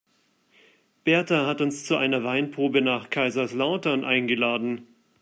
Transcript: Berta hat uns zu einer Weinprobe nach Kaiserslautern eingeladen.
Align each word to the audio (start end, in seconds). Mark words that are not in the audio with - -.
Berta 1.03 1.45
hat 1.45 1.61
uns 1.61 1.85
zu 1.85 1.95
einer 1.95 2.23
Weinprobe 2.23 2.81
nach 2.81 3.11
Kaiserslautern 3.11 4.03
eingeladen. 4.03 4.87